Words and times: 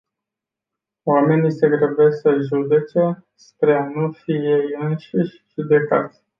Oamenii 1.05 1.51
se 1.51 1.67
grăbesc 1.67 2.19
să 2.21 2.39
judece 2.51 3.27
spre 3.35 3.75
a 3.77 3.89
nu 3.89 4.11
fi 4.11 4.31
ei 4.31 4.65
înșiși 4.79 5.45
judecați. 5.53 6.23